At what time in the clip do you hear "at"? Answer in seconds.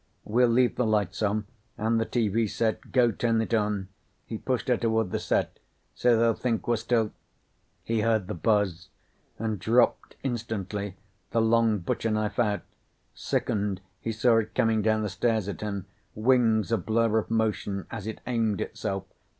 15.47-15.61